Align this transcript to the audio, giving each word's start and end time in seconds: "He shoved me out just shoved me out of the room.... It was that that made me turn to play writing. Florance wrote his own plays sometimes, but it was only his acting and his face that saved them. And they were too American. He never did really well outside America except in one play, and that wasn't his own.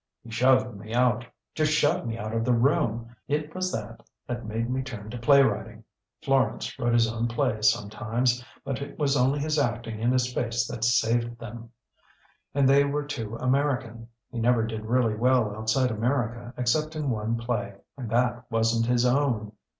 "He 0.23 0.31
shoved 0.31 0.73
me 0.75 0.95
out 0.95 1.27
just 1.53 1.71
shoved 1.71 2.07
me 2.07 2.17
out 2.17 2.33
of 2.33 2.43
the 2.43 2.55
room.... 2.55 3.15
It 3.27 3.53
was 3.53 3.71
that 3.71 4.01
that 4.25 4.47
made 4.47 4.67
me 4.67 4.81
turn 4.81 5.11
to 5.11 5.19
play 5.19 5.43
writing. 5.43 5.83
Florance 6.23 6.75
wrote 6.79 6.93
his 6.93 7.07
own 7.07 7.27
plays 7.27 7.69
sometimes, 7.71 8.43
but 8.65 8.81
it 8.81 8.97
was 8.97 9.15
only 9.15 9.37
his 9.37 9.59
acting 9.59 10.01
and 10.01 10.11
his 10.11 10.33
face 10.33 10.65
that 10.69 10.83
saved 10.83 11.37
them. 11.37 11.69
And 12.55 12.67
they 12.67 12.83
were 12.83 13.05
too 13.05 13.35
American. 13.39 14.07
He 14.31 14.39
never 14.39 14.65
did 14.65 14.85
really 14.87 15.13
well 15.13 15.55
outside 15.55 15.91
America 15.91 16.51
except 16.57 16.95
in 16.95 17.11
one 17.11 17.37
play, 17.37 17.75
and 17.95 18.09
that 18.09 18.49
wasn't 18.49 18.87
his 18.87 19.05
own. 19.05 19.51